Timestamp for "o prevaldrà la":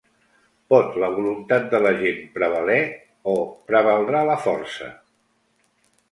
3.33-4.39